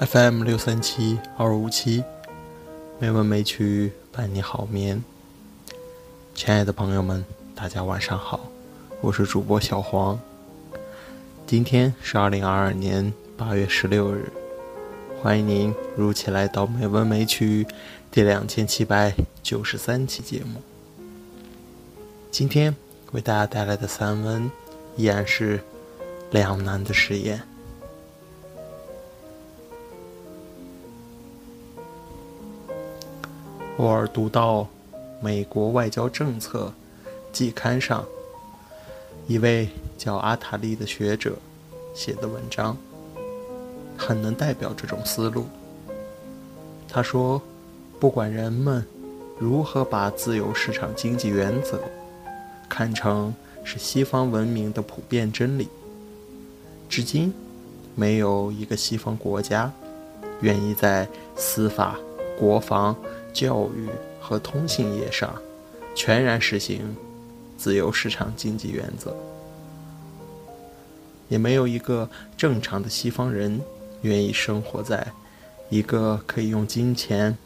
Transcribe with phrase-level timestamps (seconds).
[0.00, 2.04] FM 六三七二五七，
[2.98, 5.02] 没文没曲伴你好眠。
[6.34, 7.24] 亲爱的朋友们，
[7.60, 8.38] 大家晚上好，
[9.00, 10.16] 我是主播小黄。
[11.44, 14.30] 今天是二零二二年八月十六日，
[15.20, 17.66] 欢迎您如期来到美文美曲
[18.12, 20.62] 第两千七百九十三期节目。
[22.30, 22.76] 今天
[23.10, 24.48] 为大家带来的散文
[24.94, 25.60] 依然是
[26.30, 27.42] 两难的实验。
[33.78, 34.68] 偶尔读到
[35.20, 36.72] 美国外交政策
[37.32, 38.04] 季刊上
[39.26, 41.36] 一位叫阿塔利的学者
[41.94, 42.76] 写的文章，
[43.96, 45.46] 很能代表这种思路。
[46.88, 47.40] 他说
[48.00, 48.84] ：“不管人们
[49.38, 51.80] 如何把自由市场经济原则
[52.68, 55.68] 看成是西方文明的普遍真理，
[56.88, 57.32] 至今
[57.94, 59.72] 没有一个西方国家
[60.40, 61.96] 愿意在司法、
[62.38, 62.94] 国防。”
[63.30, 63.88] 教育
[64.20, 65.32] 和通信业上，
[65.94, 66.96] 全然实行
[67.58, 69.14] 自由市场经济原则，
[71.28, 73.60] 也没有一个正常的西方人
[74.02, 75.06] 愿意生活在
[75.68, 77.36] 一个可以用金钱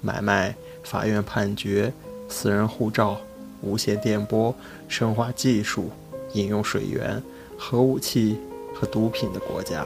[0.00, 0.54] 买卖
[0.84, 1.92] 法院判决、
[2.28, 3.18] 私人护照、
[3.62, 4.54] 无线电波、
[4.86, 5.90] 生化技术、
[6.34, 7.20] 饮用水源、
[7.58, 8.38] 核武器
[8.74, 9.84] 和毒品的国家。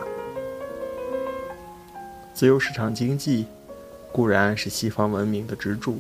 [2.35, 3.47] 自由市场经济。
[4.11, 5.99] 固然是西方文明的支柱，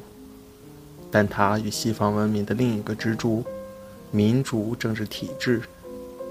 [1.10, 3.44] 但它与西方文明的另一个支柱——
[4.10, 5.62] 民主政治体制，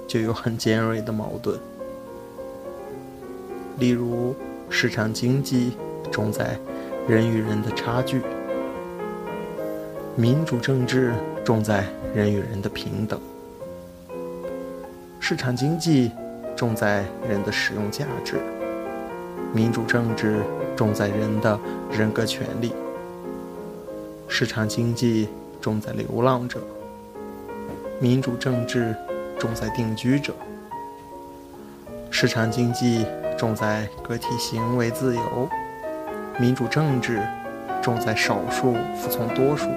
[0.08, 1.60] 就有很尖锐的矛盾。
[3.80, 4.36] 例如，
[4.70, 5.72] 市场经济
[6.12, 6.60] 重在
[7.08, 8.22] 人与人的差距，
[10.16, 11.14] 民主政治
[11.44, 13.20] 重在人与人的平等。
[15.20, 16.12] 市场经济
[16.56, 18.40] 重在人的使用价值，
[19.54, 20.42] 民主政治。
[20.78, 21.60] 重在人的
[21.92, 22.72] 人格权利，
[24.28, 25.28] 市场经济
[25.60, 26.62] 重在流浪者，
[28.00, 28.96] 民主政治
[29.40, 30.34] 重在定居者。
[32.10, 33.06] 市场经济
[33.38, 35.50] 重在个体行为自由，
[36.40, 37.22] 民主政治
[37.82, 39.70] 重在少数服从多数。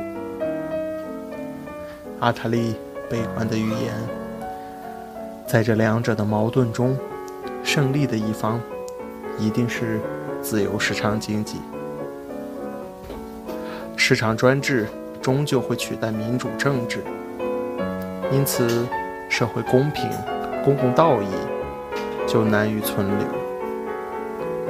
[2.21, 2.75] 阿塔利
[3.09, 3.95] 悲观的预言，
[5.47, 6.97] 在这两者的矛盾中，
[7.63, 8.61] 胜利的一方
[9.39, 10.01] 一定是。
[10.43, 11.59] 自由市场经济，
[13.95, 14.89] 市场专制
[15.21, 17.05] 终究会取代民主政治，
[18.33, 18.87] 因此，
[19.29, 20.09] 社会公平、
[20.65, 21.27] 公共道义
[22.27, 23.27] 就难于存留。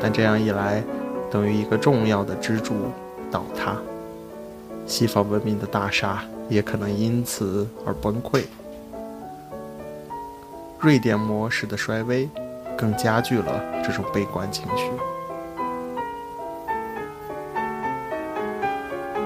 [0.00, 0.82] 但这样一来，
[1.30, 2.74] 等于一个重要的支柱
[3.30, 3.76] 倒塌，
[4.86, 8.44] 西方文明的大厦也可能因此而崩溃。
[10.78, 12.26] 瑞典模式的衰微，
[12.78, 14.90] 更加剧了这种悲观情绪。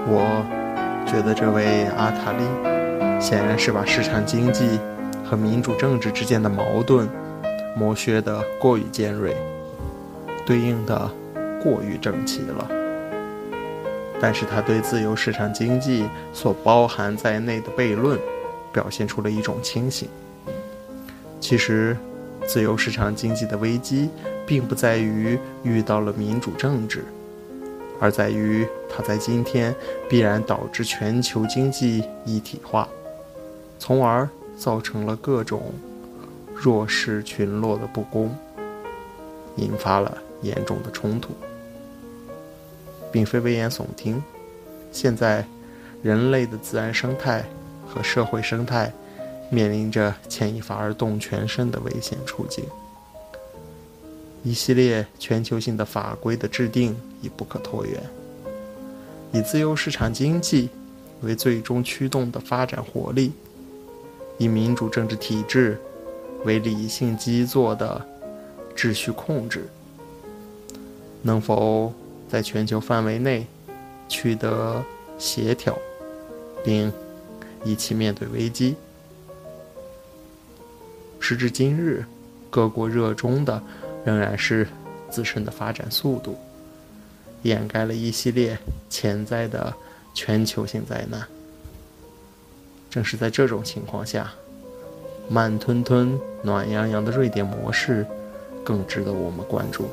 [0.07, 0.45] 我
[1.07, 2.43] 觉得这位阿塔利
[3.25, 4.79] 显然是把市场经济
[5.27, 7.09] 和民主政治之间的矛盾
[7.75, 9.35] 磨削得过于尖锐，
[10.45, 11.09] 对应的
[11.59, 12.69] 过于整齐了。
[14.21, 18.19] 但是他对自由市场经济所包含在内的悖论
[18.71, 20.07] 表现出了一种清醒。
[21.41, 21.97] 其实，
[22.45, 24.07] 自由市场经济的危机
[24.45, 27.03] 并不在于遇到了民主政治。
[27.99, 29.73] 而在于，它在今天
[30.07, 32.87] 必然导致全球经济一体化，
[33.77, 34.27] 从而
[34.57, 35.73] 造成了各种
[36.53, 38.35] 弱势群落的不公，
[39.57, 41.33] 引发了严重的冲突，
[43.11, 44.21] 并非危言耸听。
[44.91, 45.45] 现在，
[46.01, 47.43] 人类的自然生态
[47.87, 48.91] 和社会生态
[49.49, 52.63] 面临着牵一发而动全身的危险处境。
[54.43, 57.95] 一系列全球性的法规的制定已不可拖延。
[59.31, 60.69] 以自由市场经济
[61.21, 63.33] 为最终驱动的发展活力，
[64.37, 65.77] 以民主政治体制
[66.43, 68.05] 为理性基座的
[68.75, 69.67] 秩序控制，
[71.21, 71.93] 能否
[72.29, 73.45] 在全球范围内
[74.07, 74.83] 取得
[75.17, 75.77] 协调，
[76.63, 76.91] 并
[77.63, 78.75] 一起面对危机？
[81.19, 82.05] 时至今日，
[82.49, 83.61] 各国热衷的。
[84.05, 84.67] 仍然是
[85.09, 86.37] 自身的发展速度，
[87.41, 88.55] 掩盖了一系列
[88.87, 89.73] 潜在的
[90.13, 91.27] 全球性灾难。
[92.95, 94.31] 正是在这种情况下，
[95.27, 98.07] 慢吞吞、暖洋洋的瑞典模式
[98.63, 99.89] 更值得我们关注。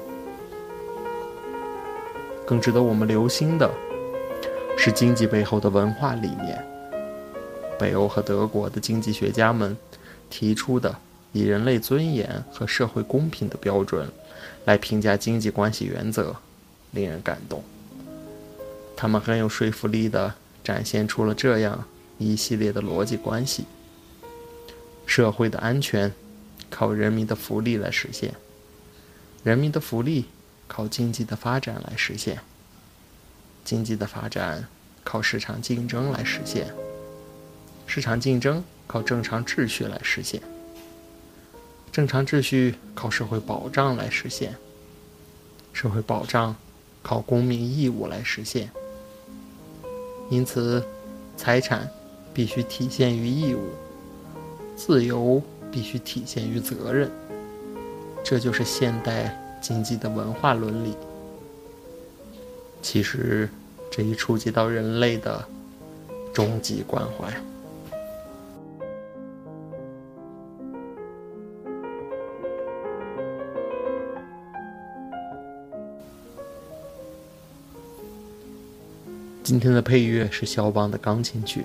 [2.47, 3.69] 更值得我们留心的
[4.79, 6.65] 是经济背后的文化理念。
[7.77, 9.77] 北欧和德国的经济学家们
[10.31, 10.95] 提出的
[11.33, 14.09] 以人类尊严和社会公平的标准
[14.65, 16.37] 来评价经济关系原则，
[16.93, 17.65] 令人感动。
[18.95, 20.33] 他们很有说服力地
[20.63, 21.85] 展现出了这样
[22.19, 23.65] 一系列的逻辑关系：
[25.07, 26.13] 社会的安全
[26.71, 28.35] 靠人民的福利来实现，
[29.43, 30.27] 人民的福利
[30.67, 32.41] 靠经济的发展来实现，
[33.65, 34.67] 经济的发展
[35.05, 36.73] 靠市场竞争来实现，
[37.87, 40.41] 市场竞争靠正常秩序来实现，
[41.91, 44.55] 正常秩序靠社会保障来实现，
[45.73, 46.55] 社会保障
[47.03, 48.71] 靠公民义务来实现。
[50.31, 50.83] 因此，
[51.37, 51.91] 财产
[52.35, 53.61] 必须体现于义务，
[54.75, 57.11] 自由必须体现于责任。
[58.25, 60.95] 这就是现代经济的文化伦理。
[62.81, 63.49] 其实，
[63.91, 65.45] 这一触及到人类的
[66.33, 67.33] 终极关怀。
[79.45, 81.65] 今天的配乐是肖邦的钢琴曲，